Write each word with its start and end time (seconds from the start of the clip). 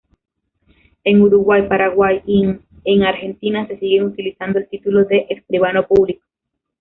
En 1.03 1.21
Uruguay, 1.21 1.67
Paraguay 1.69 2.23
y 2.25 2.41
en 2.85 3.03
Argentina 3.03 3.67
se 3.67 3.77
sigue 3.77 4.03
utilizando 4.03 4.57
el 4.57 4.67
título 4.67 5.05
de 5.05 5.27
Escribano 5.29 5.85
Público. 5.87 6.25